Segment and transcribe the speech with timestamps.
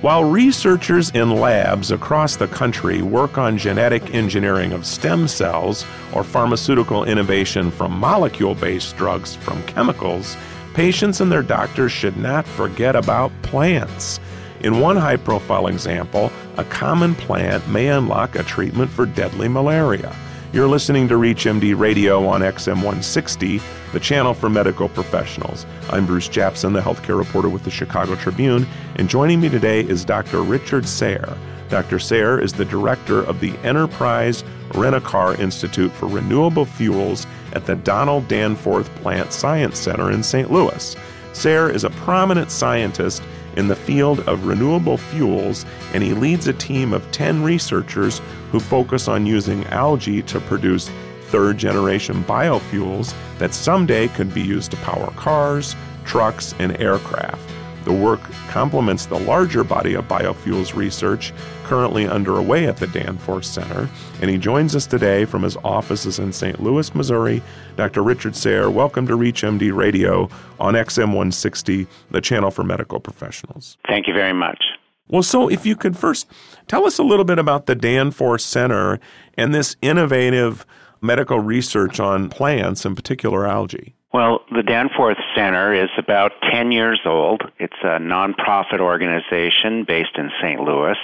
[0.00, 6.22] While researchers in labs across the country work on genetic engineering of stem cells or
[6.22, 10.36] pharmaceutical innovation from molecule based drugs from chemicals,
[10.72, 14.20] patients and their doctors should not forget about plants.
[14.60, 20.14] In one high profile example, a common plant may unlock a treatment for deadly malaria.
[20.50, 23.60] You're listening to ReachMD Radio on XM 160,
[23.92, 25.66] the channel for medical professionals.
[25.90, 30.06] I'm Bruce Japsen, the healthcare reporter with the Chicago Tribune, and joining me today is
[30.06, 30.40] Dr.
[30.40, 31.36] Richard Sayre.
[31.68, 31.98] Dr.
[31.98, 38.26] Sayre is the director of the Enterprise Rent-A-Car Institute for Renewable Fuels at the Donald
[38.26, 40.50] Danforth Plant Science Center in St.
[40.50, 40.96] Louis.
[41.34, 43.22] Sayre is a prominent scientist
[43.56, 48.60] in the field of renewable fuels, and he leads a team of 10 researchers who
[48.60, 50.90] focus on using algae to produce
[51.28, 57.40] third generation biofuels that someday could be used to power cars, trucks, and aircraft.
[57.84, 61.32] The work complements the larger body of biofuels research
[61.64, 63.88] currently underway at the Danforth Center,
[64.20, 66.62] and he joins us today from his offices in St.
[66.62, 67.42] Louis, Missouri.
[67.76, 68.02] Dr.
[68.02, 73.78] Richard Sayre, welcome to ReachMD Radio on XM 160, the channel for medical professionals.
[73.86, 74.62] Thank you very much.
[75.08, 76.26] Well, so if you could first
[76.66, 79.00] tell us a little bit about the Danforth Center
[79.36, 80.66] and this innovative
[81.00, 83.94] medical research on plants, in particular algae.
[84.12, 87.42] Well, the Danforth Center is about 10 years old.
[87.58, 90.60] It's a nonprofit organization based in St.
[90.60, 90.96] Louis.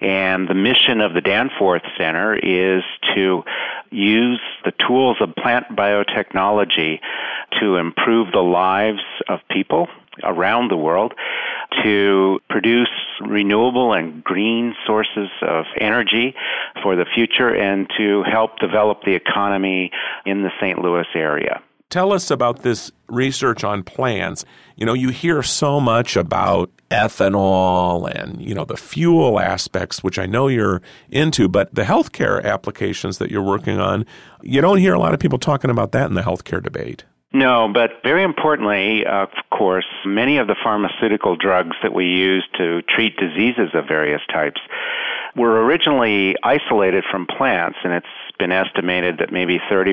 [0.00, 2.84] And the mission of the Danforth Center is
[3.14, 3.42] to
[3.90, 7.00] use the tools of plant biotechnology
[7.60, 9.88] to improve the lives of people
[10.22, 11.14] around the world
[11.82, 12.88] to produce
[13.28, 16.34] renewable and green sources of energy
[16.82, 19.90] for the future and to help develop the economy
[20.26, 20.78] in the St.
[20.78, 21.62] Louis area.
[21.90, 24.44] Tell us about this research on plants.
[24.76, 30.18] You know, you hear so much about ethanol and, you know, the fuel aspects, which
[30.18, 34.04] I know you're into, but the healthcare applications that you're working on,
[34.42, 37.04] you don't hear a lot of people talking about that in the healthcare debate.
[37.32, 42.80] No, but very importantly, of course, many of the pharmaceutical drugs that we use to
[42.82, 44.60] treat diseases of various types
[45.36, 48.06] were originally isolated from plants, and it's
[48.38, 49.92] been estimated that maybe 30%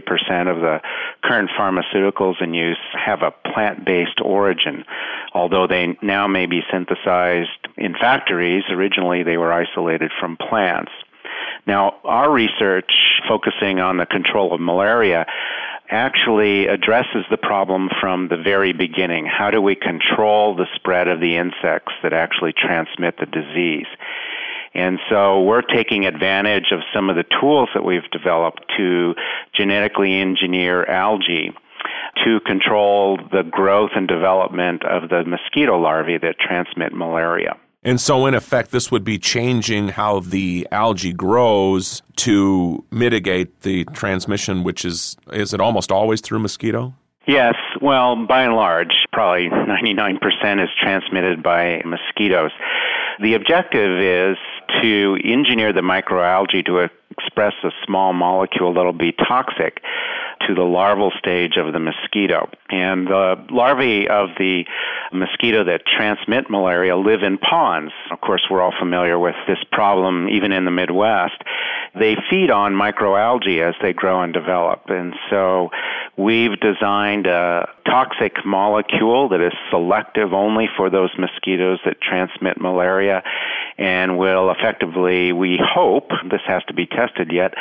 [0.49, 0.79] of the
[1.23, 4.85] current pharmaceuticals in use have a plant-based origin.
[5.33, 10.91] Although they now may be synthesized in factories, originally they were isolated from plants.
[11.67, 12.91] Now, our research
[13.27, 15.25] focusing on the control of malaria
[15.89, 19.25] actually addresses the problem from the very beginning.
[19.25, 23.87] How do we control the spread of the insects that actually transmit the disease?
[24.73, 29.15] And so we're taking advantage of some of the tools that we've developed to
[29.53, 31.53] genetically engineer algae
[32.25, 37.55] to control the growth and development of the mosquito larvae that transmit malaria.
[37.85, 43.85] And so, in effect, this would be changing how the algae grows to mitigate the
[43.93, 46.95] transmission, which is, is it almost always through mosquito?
[47.27, 52.51] Yes, well, by and large, probably 99% is transmitted by mosquitoes.
[53.21, 54.37] The objective is
[54.81, 59.81] to engineer the microalgae to express a small molecule that'll be toxic
[60.47, 62.49] to the larval stage of the mosquito.
[62.69, 64.65] And the larvae of the
[65.11, 67.91] mosquito that transmit malaria live in ponds.
[68.11, 71.41] Of course, we're all familiar with this problem even in the Midwest.
[71.97, 74.83] They feed on microalgae as they grow and develop.
[74.89, 75.69] And so
[76.17, 83.23] we've designed a toxic molecule that is selective only for those mosquitoes that transmit malaria
[83.77, 87.53] and will effectively, we hope, this has to be tested yet,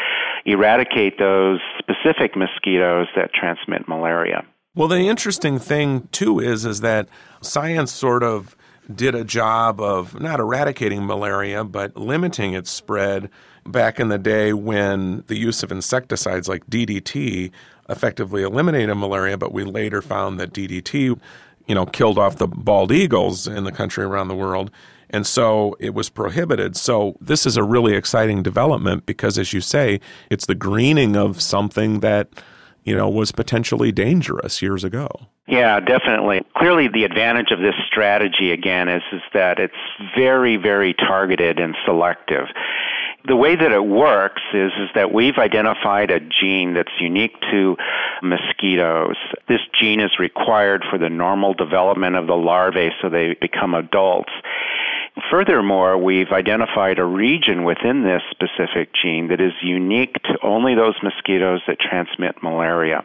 [0.45, 4.45] eradicate those specific mosquitoes that transmit malaria.
[4.77, 7.09] Well, the interesting thing too is is that
[7.41, 8.57] science sort of
[8.93, 13.31] did a job of not eradicating malaria but limiting its spread
[13.67, 17.51] back in the day when the use of insecticides like DDT
[17.89, 21.19] effectively eliminated malaria, but we later found that DDT,
[21.67, 24.71] you know, killed off the bald eagles in the country around the world.
[25.11, 26.77] And so it was prohibited.
[26.77, 30.01] So this is a really exciting development because, as you say,
[30.31, 32.29] it's the greening of something that,
[32.85, 35.09] you know, was potentially dangerous years ago.
[35.47, 36.41] Yeah, definitely.
[36.57, 39.75] Clearly, the advantage of this strategy, again, is, is that it's
[40.17, 42.47] very, very targeted and selective
[43.27, 47.77] the way that it works is is that we've identified a gene that's unique to
[48.23, 49.17] mosquitoes.
[49.49, 54.33] This gene is required for the normal development of the larvae so they become adults.
[55.31, 60.95] Furthermore, we've identified a region within this specific gene that is unique to only those
[61.03, 63.05] mosquitoes that transmit malaria.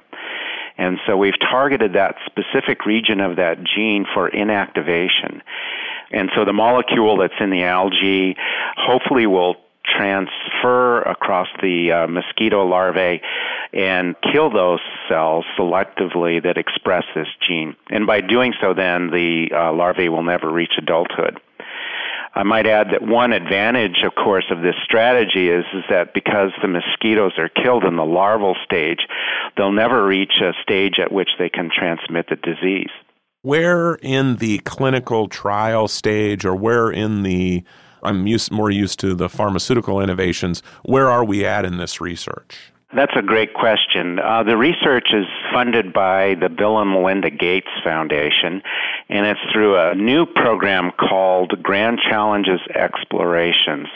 [0.77, 5.41] And so we've targeted that specific region of that gene for inactivation.
[6.11, 8.35] And so the molecule that's in the algae
[8.75, 9.55] hopefully will
[9.97, 13.21] transfer across the uh, mosquito larvae
[13.73, 17.75] and kill those cells selectively that express this gene.
[17.89, 21.39] And by doing so, then the uh, larvae will never reach adulthood.
[22.33, 26.51] I might add that one advantage, of course, of this strategy is, is that because
[26.61, 28.99] the mosquitoes are killed in the larval stage,
[29.57, 32.91] they'll never reach a stage at which they can transmit the disease.
[33.41, 37.63] Where in the clinical trial stage or where in the
[38.03, 40.61] I'm used, more used to the pharmaceutical innovations.
[40.83, 42.71] Where are we at in this research?
[42.95, 44.17] That's a great question.
[44.17, 48.63] Uh, the research is funded by the Bill and Melinda Gates Foundation,
[49.09, 53.87] and it's through a new program called Grand Challenges Explorations.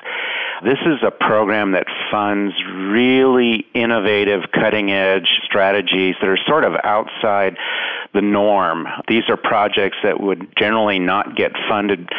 [0.63, 6.73] This is a program that funds really innovative, cutting edge strategies that are sort of
[6.83, 7.57] outside
[8.13, 8.87] the norm.
[9.07, 12.09] These are projects that would generally not get funded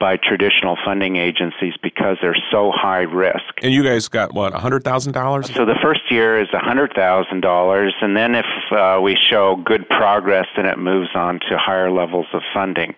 [0.00, 3.62] by traditional funding agencies because they're so high risk.
[3.62, 5.54] And you guys got what, $100,000?
[5.54, 10.66] So the first year is $100,000, and then if uh, we show good progress, then
[10.66, 12.94] it moves on to higher levels of funding.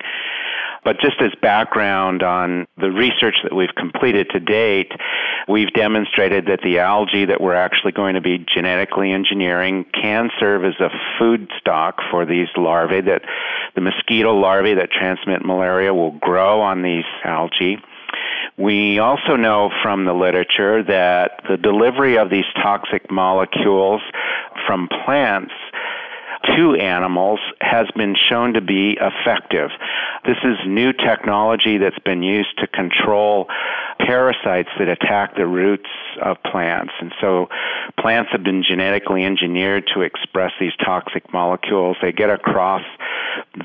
[0.87, 4.93] But just as background on the research that we've completed to date,
[5.49, 10.65] we've demonstrated that the algae that we're actually going to be genetically engineering can serve
[10.65, 13.23] as a food stock for these larvae that
[13.75, 17.79] the mosquito larvae that transmit malaria will grow on these algae.
[18.57, 24.03] We also know from the literature that the delivery of these toxic molecules
[24.69, 25.53] from plants
[26.57, 29.71] to animals has been shown to be effective.
[30.25, 33.49] This is new technology that's been used to control
[33.99, 35.89] parasites that attack the roots
[36.23, 36.93] of plants.
[37.01, 37.49] And so
[37.99, 41.97] plants have been genetically engineered to express these toxic molecules.
[42.01, 42.83] They get across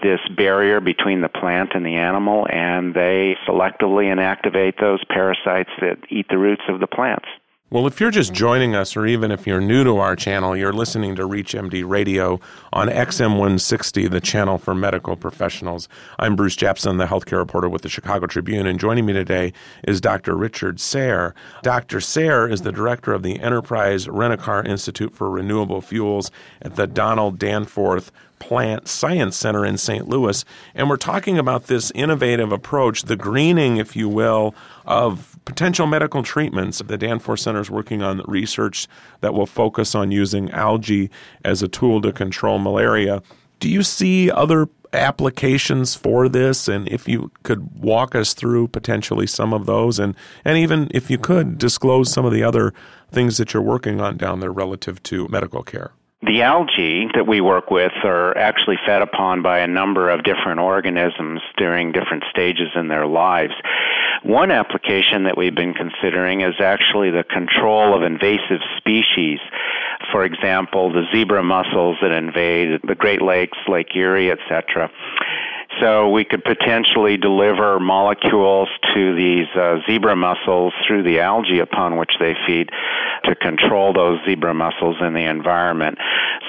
[0.02, 5.98] this barrier between the plant and the animal and they selectively inactivate those parasites that
[6.10, 7.28] eat the roots of the plants.
[7.72, 10.74] Well, if you're just joining us, or even if you're new to our channel, you're
[10.74, 12.42] listening to ReachMD Radio
[12.74, 15.88] on XM160, the channel for medical professionals.
[16.20, 19.54] I'm Bruce Japsen, the healthcare reporter with the Chicago Tribune, and joining me today
[19.88, 20.36] is Dr.
[20.36, 21.34] Richard Sayre.
[21.64, 22.02] Dr.
[22.02, 26.30] Sayre is the director of the Enterprise Rent-A-Car Institute for Renewable Fuels
[26.62, 30.10] at the Donald Danforth Plant Science Center in St.
[30.10, 30.44] Louis.
[30.76, 36.24] And we're talking about this innovative approach, the greening, if you will, of potential medical
[36.24, 36.80] treatments.
[36.80, 38.88] The Danforth Center is working on research
[39.22, 41.10] that will focus on using algae
[41.44, 43.22] as a tool to control malaria.
[43.60, 49.26] Do you see other applications for this and if you could walk us through potentially
[49.26, 52.74] some of those and and even if you could disclose some of the other
[53.10, 55.92] things that you're working on down there relative to medical care
[56.24, 60.60] the algae that we work with are actually fed upon by a number of different
[60.60, 63.54] organisms during different stages in their lives.
[64.24, 69.40] One application that we've been considering is actually the control of invasive species.
[70.12, 74.92] For example, the zebra mussels that invade the Great Lakes, Lake Erie, etc.
[75.80, 81.98] So we could potentially deliver molecules to these uh, zebra mussels through the algae upon
[81.98, 82.70] which they feed
[83.24, 85.98] to control those zebra mussels in the environment.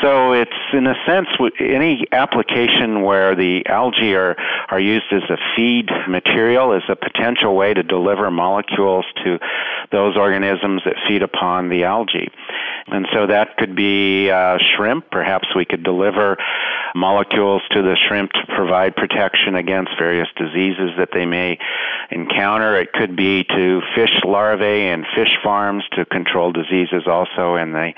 [0.01, 1.29] So it's in a sense
[1.61, 4.37] any application where the algae are,
[4.71, 9.39] are used as a feed material is a potential way to deliver molecules to
[9.93, 12.29] those organisms that feed upon the algae.
[12.87, 15.11] And so that could be uh, shrimp.
[15.11, 16.37] Perhaps we could deliver
[16.95, 21.59] molecules to the shrimp to provide protection against various diseases that they may
[22.11, 22.79] encounter.
[22.79, 27.93] It could be to fish larvae and fish farms to control diseases also in the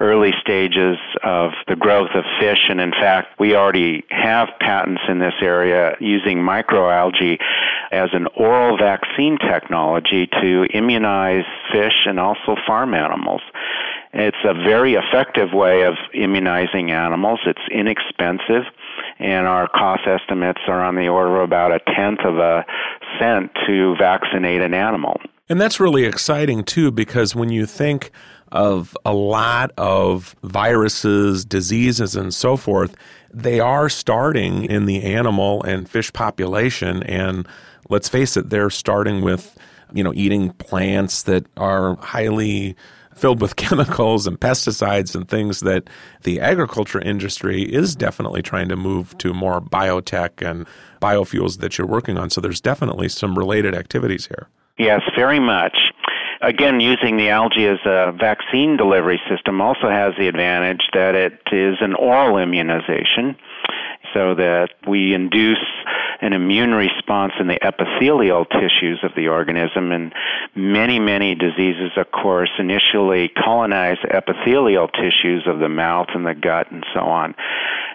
[0.00, 2.66] early stages of the growth of fish.
[2.68, 7.38] And in fact, we already have patents in this area using microalgae
[7.92, 13.42] as an oral vaccine technology to immunize fish and also farm animals.
[14.12, 17.40] It's a very effective way of immunizing animals.
[17.46, 18.64] It's inexpensive,
[19.18, 22.64] and our cost estimates are on the order of about a tenth of a
[23.18, 25.20] cent to vaccinate an animal.
[25.48, 28.10] And that's really exciting too, because when you think
[28.52, 32.96] of a lot of viruses, diseases, and so forth,
[33.32, 37.02] they are starting in the animal and fish population.
[37.04, 37.46] And
[37.88, 39.56] let's face it, they're starting with,
[39.92, 42.74] you know, eating plants that are highly
[43.20, 45.88] filled with chemicals and pesticides and things that
[46.22, 50.66] the agriculture industry is definitely trying to move to more biotech and
[51.00, 52.30] biofuels that you're working on.
[52.30, 54.48] So there's definitely some related activities here.
[54.78, 55.76] Yes, very much.
[56.40, 61.38] Again, using the algae as a vaccine delivery system also has the advantage that it
[61.52, 63.36] is an oral immunization
[64.14, 65.58] so that we induce
[66.20, 69.92] an immune response in the epithelial tissues of the organism.
[69.92, 70.12] And
[70.54, 76.70] many, many diseases, of course, initially colonize epithelial tissues of the mouth and the gut
[76.70, 77.34] and so on.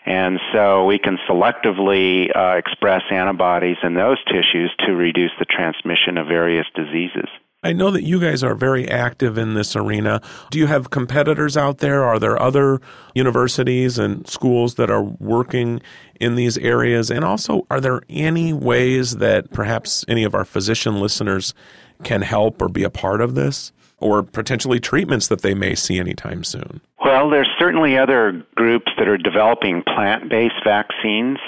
[0.05, 6.17] And so we can selectively uh, express antibodies in those tissues to reduce the transmission
[6.17, 7.27] of various diseases.
[7.65, 10.21] I know that you guys are very active in this arena.
[10.51, 12.03] Do you have competitors out there?
[12.03, 12.79] Are there other
[13.15, 15.81] universities and schools that are working
[16.19, 17.09] in these areas?
[17.09, 21.55] And also, are there any ways that perhaps any of our physician listeners
[22.03, 23.71] can help or be a part of this?
[23.97, 26.81] Or potentially treatments that they may see anytime soon?
[27.03, 31.39] Well, there's certainly other groups that are developing plant based vaccines.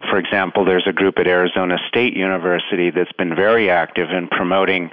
[0.00, 4.90] For example, there's a group at Arizona State University that's been very active in promoting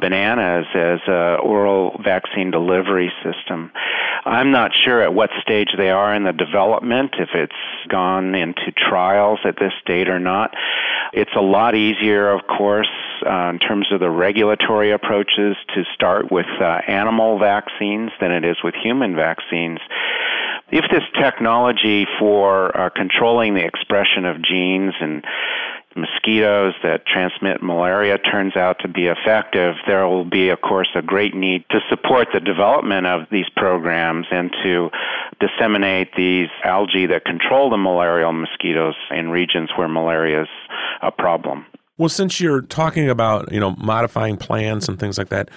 [0.00, 3.70] bananas as a oral vaccine delivery system.
[4.24, 7.52] I'm not sure at what stage they are in the development, if it's
[7.88, 10.54] gone into trials at this state or not.
[11.12, 12.90] It's a lot easier, of course,
[13.26, 18.44] uh, in terms of the regulatory approaches to start with uh, animal vaccines than it
[18.44, 19.80] is with human vaccines
[20.70, 25.24] if this technology for uh, controlling the expression of genes and
[25.96, 31.02] mosquitoes that transmit malaria turns out to be effective, there will be, of course, a
[31.02, 34.90] great need to support the development of these programs and to
[35.40, 40.48] disseminate these algae that control the malarial mosquitoes in regions where malaria is
[41.02, 41.64] a problem.
[41.98, 45.48] Well, since you're talking about, you know, modifying plants and things like that,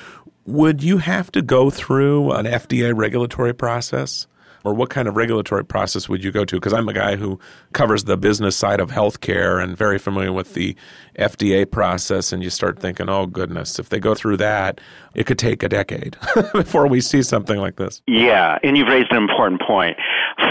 [0.45, 4.25] would you have to go through an FDA regulatory process?
[4.63, 6.55] Or what kind of regulatory process would you go to?
[6.55, 7.39] Because I'm a guy who
[7.73, 10.75] covers the business side of healthcare and very familiar with the
[11.17, 12.31] FDA process.
[12.31, 14.81] And you start thinking, oh, goodness, if they go through that,
[15.15, 16.17] it could take a decade
[16.53, 18.01] before we see something like this.
[18.07, 19.97] Yeah, and you've raised an important point.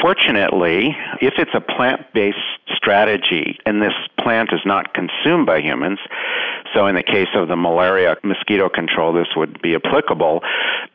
[0.02, 2.38] Fortunately, if it's a plant based
[2.74, 5.98] strategy and this plant is not consumed by humans,
[6.74, 10.42] so in the case of the malaria mosquito control, this would be applicable.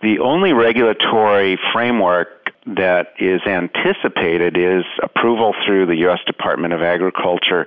[0.01, 2.27] The only regulatory framework
[2.65, 6.19] that is anticipated is approval through the U.S.
[6.25, 7.65] Department of Agriculture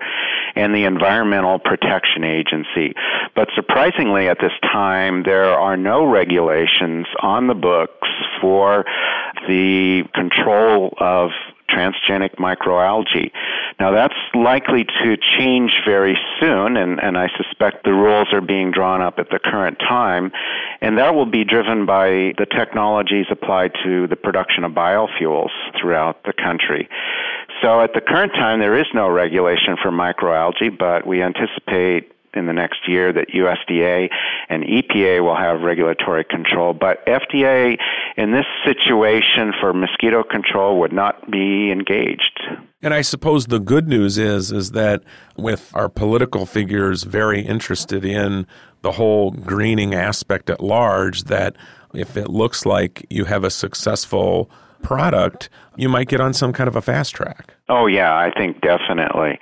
[0.54, 2.94] and the Environmental Protection Agency.
[3.34, 8.08] But surprisingly, at this time, there are no regulations on the books
[8.40, 8.84] for
[9.48, 11.30] the control of
[11.70, 13.30] transgenic microalgae.
[13.78, 18.70] Now that's likely to change very soon, and, and I suspect the rules are being
[18.70, 20.32] drawn up at the current time,
[20.80, 26.22] and that will be driven by the technologies applied to the production of biofuels throughout
[26.24, 26.88] the country.
[27.62, 32.46] So at the current time, there is no regulation for microalgae, but we anticipate in
[32.46, 34.08] the next year that USDA
[34.48, 36.72] and EPA will have regulatory control.
[36.72, 37.76] But FDA
[38.16, 42.40] in this situation for mosquito control would not be engaged.
[42.82, 45.02] And I suppose the good news is is that
[45.36, 48.46] with our political figures very interested in
[48.82, 51.56] the whole greening aspect at large that
[51.94, 54.50] if it looks like you have a successful
[54.82, 57.54] product, you might get on some kind of a fast track.
[57.68, 59.38] Oh yeah, I think definitely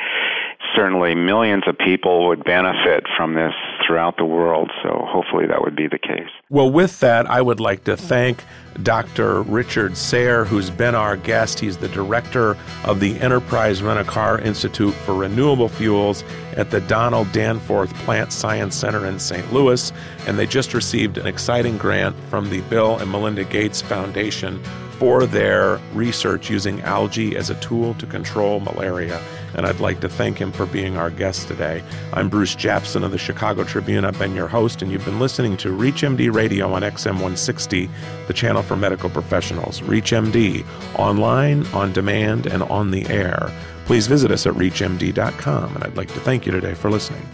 [0.74, 3.52] certainly millions of people would benefit from this
[3.86, 4.70] throughout the world.
[4.82, 6.28] So hopefully that would be the case.
[6.48, 8.44] Well, with that, I would like to thank
[8.82, 9.42] Dr.
[9.42, 11.60] Richard Sayre, who's been our guest.
[11.60, 16.24] He's the director of the Enterprise Rent a Car Institute for Renewable Fuels
[16.56, 19.52] at the Donald Danforth Plant Science Center in St.
[19.52, 19.92] Louis.
[20.26, 24.62] And they just received an exciting grant from the Bill and Melinda Gates Foundation
[24.98, 29.20] for their research using algae as a tool to control malaria.
[29.54, 31.82] And I'd like to thank him for being our guest today.
[32.12, 34.04] I'm Bruce Japsen of the Chicago Tribune.
[34.04, 37.88] I've been your host, and you've been listening to ReachMD Radio on XM 160,
[38.26, 39.80] the channel for medical professionals.
[39.80, 40.66] ReachMD,
[40.98, 43.52] online, on demand, and on the air.
[43.86, 47.26] Please visit us at reachmd.com, and I'd like to thank you today for listening.